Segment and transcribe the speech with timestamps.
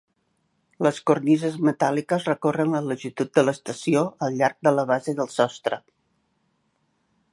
[0.85, 5.81] Les cornises metàl·liques recorren la longitud de l'estació al llarg de la base del sostre.